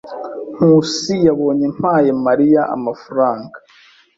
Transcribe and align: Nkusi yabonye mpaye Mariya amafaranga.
Nkusi 0.53 1.13
yabonye 1.27 1.65
mpaye 1.75 2.09
Mariya 2.25 2.61
amafaranga. 2.75 3.57